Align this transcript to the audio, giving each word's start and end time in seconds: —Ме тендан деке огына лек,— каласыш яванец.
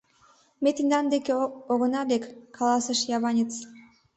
—Ме 0.63 0.69
тендан 0.75 1.05
деке 1.13 1.33
огына 1.71 2.01
лек,— 2.09 2.23
каласыш 2.57 2.99
яванец. 3.17 3.51